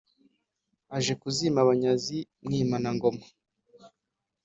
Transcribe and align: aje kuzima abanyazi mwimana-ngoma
aje 0.97 1.13
kuzima 1.21 1.57
abanyazi 1.63 2.17
mwimana-ngoma 2.43 3.25